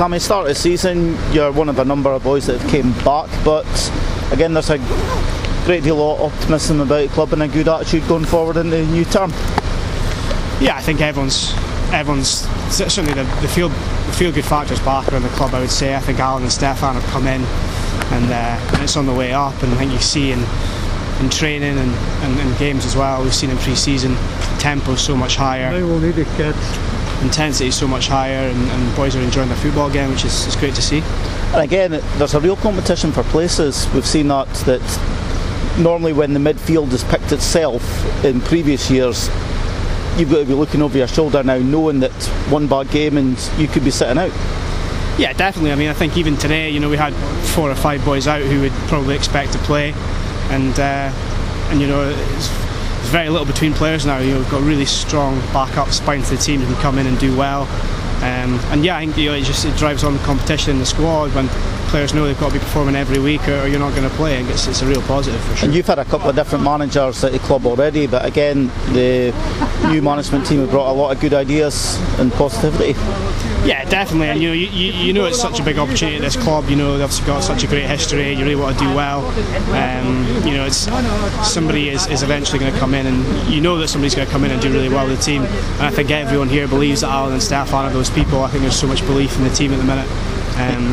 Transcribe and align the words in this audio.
Cammy, 0.00 0.18
start 0.18 0.44
of 0.44 0.48
the 0.48 0.54
season, 0.54 1.14
you're 1.30 1.52
one 1.52 1.68
of 1.68 1.78
a 1.78 1.84
number 1.84 2.10
of 2.10 2.24
boys 2.24 2.46
that 2.46 2.58
have 2.58 2.70
came 2.70 2.90
back, 3.04 3.28
but 3.44 3.66
again, 4.32 4.54
there's 4.54 4.70
a 4.70 4.78
great 5.66 5.82
deal 5.82 6.00
of 6.00 6.32
optimism 6.32 6.80
about 6.80 7.06
the 7.06 7.08
club 7.08 7.34
and 7.34 7.42
a 7.42 7.48
good 7.48 7.68
attitude 7.68 8.08
going 8.08 8.24
forward 8.24 8.56
in 8.56 8.70
the 8.70 8.82
new 8.86 9.04
term. 9.04 9.30
Yeah, 10.58 10.74
I 10.74 10.80
think 10.80 11.02
everyone's 11.02 11.52
everyone's 11.92 12.48
certainly 12.74 13.12
the, 13.12 13.24
the 13.42 13.48
feel 13.48 13.68
the 13.68 14.12
feel 14.16 14.32
good 14.32 14.46
factors 14.46 14.80
back 14.80 15.06
around 15.12 15.24
the 15.24 15.28
club. 15.36 15.52
I 15.52 15.60
would 15.60 15.68
say 15.68 15.94
I 15.94 15.98
think 15.98 16.18
Alan 16.18 16.44
and 16.44 16.50
Stefan 16.50 16.94
have 16.94 17.04
come 17.10 17.26
in, 17.26 17.42
and, 17.42 18.32
uh, 18.32 18.72
and 18.72 18.82
it's 18.82 18.96
on 18.96 19.04
the 19.04 19.12
way 19.12 19.34
up. 19.34 19.62
And 19.62 19.70
I 19.74 19.76
think 19.76 19.92
you 19.92 19.98
see 19.98 20.32
in 20.32 20.42
in 21.20 21.28
training 21.28 21.76
and, 21.76 21.92
and, 22.24 22.40
and 22.40 22.58
games 22.58 22.86
as 22.86 22.96
well. 22.96 23.22
We've 23.22 23.34
seen 23.34 23.50
in 23.50 23.58
pre-season 23.58 24.16
tempo 24.58 24.94
so 24.94 25.14
much 25.14 25.36
higher. 25.36 25.70
They 25.74 25.82
will 25.82 26.00
need 26.00 26.18
a 26.18 26.24
kid. 26.36 26.56
Intensity 27.22 27.68
is 27.68 27.74
so 27.74 27.86
much 27.86 28.08
higher, 28.08 28.48
and, 28.48 28.58
and 28.70 28.96
boys 28.96 29.14
are 29.14 29.20
enjoying 29.20 29.48
their 29.48 29.58
football 29.58 29.90
again, 29.90 30.10
which 30.10 30.24
is, 30.24 30.46
is 30.46 30.56
great 30.56 30.74
to 30.74 30.82
see. 30.82 31.02
And 31.52 31.62
again, 31.62 31.90
there's 31.90 32.34
a 32.34 32.40
real 32.40 32.56
competition 32.56 33.12
for 33.12 33.22
places. 33.24 33.86
We've 33.92 34.06
seen 34.06 34.28
that 34.28 34.48
that 34.66 34.80
normally 35.78 36.12
when 36.12 36.32
the 36.32 36.40
midfield 36.40 36.90
has 36.90 37.04
picked 37.04 37.32
itself 37.32 38.24
in 38.24 38.40
previous 38.40 38.90
years, 38.90 39.28
you've 40.18 40.30
got 40.30 40.38
to 40.38 40.44
be 40.44 40.54
looking 40.54 40.82
over 40.82 40.96
your 40.96 41.08
shoulder 41.08 41.42
now, 41.42 41.58
knowing 41.58 42.00
that 42.00 42.12
one 42.50 42.66
bad 42.66 42.90
game 42.90 43.16
and 43.16 43.38
you 43.58 43.68
could 43.68 43.84
be 43.84 43.90
sitting 43.90 44.18
out. 44.18 44.32
Yeah, 45.18 45.32
definitely. 45.34 45.72
I 45.72 45.74
mean, 45.74 45.88
I 45.88 45.92
think 45.92 46.16
even 46.16 46.36
today, 46.36 46.70
you 46.70 46.80
know, 46.80 46.88
we 46.88 46.96
had 46.96 47.12
four 47.48 47.70
or 47.70 47.74
five 47.74 48.04
boys 48.04 48.26
out 48.26 48.40
who 48.40 48.62
would 48.62 48.72
probably 48.88 49.14
expect 49.14 49.52
to 49.52 49.58
play, 49.58 49.92
and 50.48 50.78
uh, 50.80 51.12
and 51.70 51.80
you 51.80 51.86
know, 51.86 52.08
it's, 52.08 52.69
there's 53.00 53.12
very 53.12 53.30
little 53.30 53.46
between 53.46 53.72
players 53.72 54.04
now. 54.04 54.18
You 54.18 54.32
know, 54.32 54.38
we've 54.40 54.50
got 54.50 54.62
really 54.62 54.84
strong 54.84 55.40
backup 55.52 55.88
spine 55.88 56.22
to 56.22 56.36
the 56.36 56.36
team 56.36 56.60
who 56.60 56.66
can 56.70 56.82
come 56.82 56.98
in 56.98 57.06
and 57.06 57.18
do 57.18 57.34
well. 57.34 57.62
Um, 58.22 58.60
and 58.70 58.84
yeah, 58.84 58.98
I 58.98 59.06
think 59.06 59.16
you 59.16 59.30
know, 59.30 59.34
it 59.34 59.44
just 59.44 59.64
it 59.64 59.74
drives 59.78 60.04
on 60.04 60.12
the 60.12 60.22
competition 60.24 60.72
in 60.72 60.78
the 60.78 60.84
squad 60.84 61.34
when 61.34 61.48
players 61.90 62.14
know 62.14 62.24
they've 62.24 62.38
got 62.38 62.52
to 62.52 62.54
be 62.54 62.60
performing 62.60 62.94
every 62.94 63.18
week 63.18 63.46
or, 63.48 63.66
you're 63.66 63.80
not 63.80 63.94
going 63.94 64.08
to 64.08 64.16
play. 64.16 64.40
It's, 64.44 64.68
it's 64.68 64.80
a 64.82 64.86
real 64.86 65.02
positive 65.02 65.40
for 65.42 65.56
sure. 65.56 65.66
And 65.66 65.74
you've 65.74 65.86
had 65.86 65.98
a 65.98 66.04
couple 66.04 66.30
of 66.30 66.36
different 66.36 66.64
managers 66.64 67.22
at 67.24 67.32
the 67.32 67.40
club 67.40 67.66
already, 67.66 68.06
but 68.06 68.24
again, 68.24 68.68
the 68.92 69.34
new 69.90 70.00
management 70.00 70.46
team 70.46 70.60
have 70.60 70.70
brought 70.70 70.90
a 70.90 70.94
lot 70.94 71.14
of 71.14 71.20
good 71.20 71.34
ideas 71.34 71.98
and 72.20 72.32
positivity. 72.32 72.92
Yeah, 73.66 73.84
definitely. 73.84 74.28
And 74.28 74.40
you 74.40 74.48
know, 74.48 74.54
you, 74.54 74.66
you 74.66 75.12
know, 75.12 75.26
it's 75.26 75.40
such 75.40 75.60
a 75.60 75.64
big 75.64 75.78
opportunity 75.78 76.16
at 76.16 76.22
this 76.22 76.36
club. 76.36 76.68
You 76.70 76.76
know, 76.76 76.96
they've 76.96 77.26
got 77.26 77.40
such 77.40 77.64
a 77.64 77.66
great 77.66 77.86
history. 77.86 78.32
You 78.32 78.44
really 78.44 78.56
want 78.56 78.78
to 78.78 78.84
do 78.84 78.94
well. 78.94 79.26
Um, 79.74 80.24
you 80.46 80.54
know, 80.54 80.64
it's 80.64 80.88
somebody 81.46 81.90
is, 81.90 82.06
is 82.06 82.22
eventually 82.22 82.58
going 82.58 82.72
to 82.72 82.78
come 82.78 82.94
in, 82.94 83.06
and 83.06 83.52
you 83.52 83.60
know 83.60 83.76
that 83.78 83.88
somebody's 83.88 84.14
going 84.14 84.26
to 84.26 84.32
come 84.32 84.44
in 84.44 84.50
and 84.50 84.62
do 84.62 84.72
really 84.72 84.88
well 84.88 85.06
with 85.06 85.18
the 85.18 85.22
team. 85.22 85.42
And 85.42 85.82
I 85.82 85.90
think 85.90 86.10
everyone 86.10 86.48
here 86.48 86.68
believes 86.68 87.02
that 87.02 87.10
Alan 87.10 87.34
and 87.34 87.42
Stefan 87.42 87.84
are 87.84 87.92
those 87.92 88.10
people. 88.10 88.42
I 88.42 88.48
think 88.48 88.62
there's 88.62 88.78
so 88.78 88.86
much 88.86 89.02
belief 89.02 89.36
in 89.36 89.44
the 89.44 89.50
team 89.50 89.72
at 89.72 89.76
the 89.76 89.84
minute. 89.84 90.08
Um, 90.56 90.92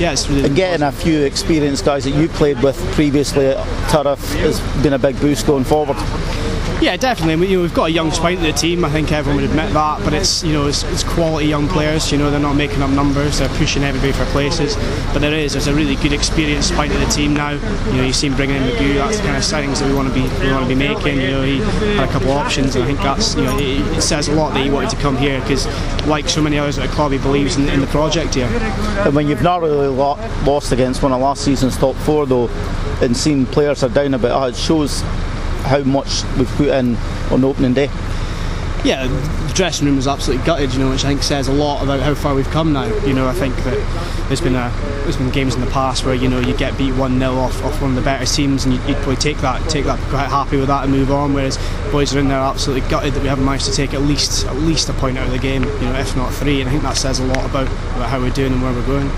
yeah, 0.00 0.12
it's 0.12 0.28
really 0.28 0.48
Getting 0.50 0.86
a 0.86 0.92
few 0.92 1.22
experienced 1.22 1.84
guys 1.84 2.04
that 2.04 2.10
you 2.10 2.28
played 2.28 2.62
with 2.62 2.76
previously 2.92 3.46
at 3.46 3.56
Turriff 3.88 4.34
has 4.40 4.60
been 4.82 4.92
a 4.92 4.98
big 4.98 5.18
boost 5.20 5.46
going 5.46 5.64
forward. 5.64 5.96
Yeah, 6.80 6.94
definitely. 6.98 7.36
We, 7.36 7.46
you 7.48 7.56
know, 7.56 7.62
we've 7.62 7.72
got 7.72 7.86
a 7.86 7.90
young 7.90 8.10
spine 8.10 8.36
to 8.36 8.42
the 8.42 8.52
team. 8.52 8.84
I 8.84 8.90
think 8.90 9.10
everyone 9.10 9.40
would 9.40 9.50
admit 9.50 9.72
that. 9.72 10.04
But 10.04 10.12
it's 10.12 10.44
you 10.44 10.52
know 10.52 10.66
it's, 10.66 10.82
it's 10.84 11.04
quality 11.04 11.46
young 11.46 11.68
players. 11.68 12.12
You 12.12 12.18
know 12.18 12.30
they're 12.30 12.38
not 12.38 12.54
making 12.54 12.82
up 12.82 12.90
numbers. 12.90 13.38
They're 13.38 13.48
pushing 13.56 13.82
everybody 13.82 14.12
for 14.12 14.26
places. 14.26 14.76
But 15.12 15.20
there 15.20 15.32
is 15.32 15.52
there's 15.52 15.68
a 15.68 15.74
really 15.74 15.96
good 15.96 16.12
experienced 16.12 16.68
spine 16.68 16.90
to 16.90 16.98
the 16.98 17.06
team 17.06 17.32
now. 17.32 17.52
You 17.52 17.96
know 17.96 18.04
you 18.04 18.12
see 18.12 18.26
him 18.26 18.36
bringing 18.36 18.56
in 18.56 18.62
McGoo. 18.62 18.94
That's 18.96 19.16
the 19.16 19.24
kind 19.24 19.36
of 19.36 19.42
signings 19.42 19.80
that 19.80 19.88
we 19.88 19.94
want 19.94 20.08
to 20.08 20.14
be 20.14 20.20
we 20.44 20.52
want 20.52 20.64
to 20.64 20.68
be 20.68 20.74
making. 20.74 21.18
You 21.18 21.30
know 21.30 21.42
he 21.42 21.58
had 21.96 22.08
a 22.08 22.12
couple 22.12 22.30
of 22.30 22.36
options, 22.36 22.76
and 22.76 22.84
I 22.84 22.86
think 22.86 22.98
that's 23.00 23.34
you 23.34 23.44
know 23.44 23.58
it, 23.58 23.96
it 23.96 24.02
says 24.02 24.28
a 24.28 24.34
lot 24.34 24.52
that 24.52 24.62
he 24.62 24.70
wanted 24.70 24.90
to 24.90 24.96
come 24.96 25.16
here 25.16 25.40
because 25.40 25.66
like 26.06 26.28
so 26.28 26.42
many 26.42 26.58
others 26.58 26.78
at 26.78 26.86
the 26.86 26.94
club, 26.94 27.10
he 27.10 27.18
believes 27.18 27.56
in, 27.56 27.70
in 27.70 27.80
the 27.80 27.86
project 27.86 28.34
here. 28.34 28.48
And 29.06 29.14
when 29.14 29.28
you've 29.28 29.42
not 29.42 29.62
really 29.62 29.88
lost 29.88 30.72
against 30.72 31.02
one 31.02 31.12
of 31.12 31.22
last 31.22 31.42
season's 31.42 31.78
top 31.78 31.96
four 31.96 32.26
though, 32.26 32.48
and 33.00 33.16
seen 33.16 33.46
players 33.46 33.82
are 33.82 33.88
down 33.88 34.12
a 34.12 34.18
bit, 34.18 34.30
oh, 34.30 34.44
it 34.44 34.56
shows 34.56 35.02
how 35.66 35.80
much 35.80 36.24
we've 36.38 36.48
put 36.56 36.68
in 36.68 36.96
on 37.30 37.44
opening 37.44 37.74
day. 37.74 37.90
Yeah, 38.84 39.08
the 39.08 39.52
dressing 39.54 39.86
room 39.86 39.96
was 39.96 40.06
absolutely 40.06 40.46
gutted, 40.46 40.72
you 40.72 40.78
know, 40.78 40.90
which 40.90 41.04
I 41.04 41.08
think 41.08 41.24
says 41.24 41.48
a 41.48 41.52
lot 41.52 41.82
about 41.82 41.98
how 41.98 42.14
far 42.14 42.36
we've 42.36 42.48
come 42.50 42.72
now. 42.72 42.84
You 43.04 43.14
know, 43.14 43.26
I 43.26 43.32
think 43.32 43.56
that 43.64 44.28
there's 44.28 44.40
been 44.40 44.54
a 44.54 44.72
there's 45.02 45.16
been 45.16 45.30
games 45.30 45.56
in 45.56 45.60
the 45.60 45.70
past 45.70 46.04
where 46.04 46.14
you 46.14 46.28
know 46.28 46.38
you 46.38 46.56
get 46.56 46.78
beat 46.78 46.92
one 46.94 47.18
0 47.18 47.32
off, 47.32 47.64
off 47.64 47.80
one 47.80 47.90
of 47.90 47.96
the 47.96 48.02
better 48.02 48.24
teams, 48.26 48.64
and 48.64 48.74
you'd, 48.74 48.96
probably 48.98 49.16
take 49.16 49.38
that 49.38 49.68
take 49.68 49.86
that 49.86 49.98
quite 50.10 50.28
happy 50.28 50.56
with 50.56 50.68
that 50.68 50.84
and 50.84 50.92
move 50.92 51.10
on. 51.10 51.34
Whereas 51.34 51.58
boys 51.90 52.14
are 52.14 52.20
in 52.20 52.28
there 52.28 52.38
absolutely 52.38 52.88
gutted 52.88 53.14
that 53.14 53.22
we 53.22 53.28
haven't 53.28 53.44
managed 53.44 53.66
to 53.66 53.72
take 53.72 53.92
at 53.92 54.02
least 54.02 54.46
at 54.46 54.54
least 54.54 54.88
a 54.88 54.92
point 54.92 55.18
out 55.18 55.26
of 55.26 55.32
the 55.32 55.38
game, 55.38 55.64
you 55.64 55.80
know, 55.80 55.98
if 55.98 56.14
not 56.14 56.32
three. 56.32 56.60
And 56.60 56.68
I 56.68 56.72
think 56.72 56.84
that 56.84 56.96
says 56.96 57.18
a 57.18 57.24
lot 57.24 57.44
about, 57.44 57.66
about 57.66 58.08
how 58.08 58.20
we're 58.20 58.30
doing 58.30 58.52
and 58.52 58.62
where 58.62 58.72
we're 58.72 58.86
going. 58.86 59.10